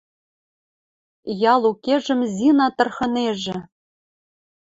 Ял 1.53 1.61
укежӹм 1.71 2.21
Зина 2.35 2.67
тырхынежӹ 2.75 3.57